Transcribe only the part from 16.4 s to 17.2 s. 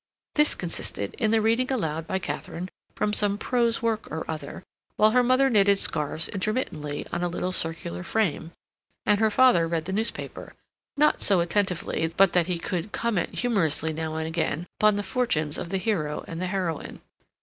the heroine.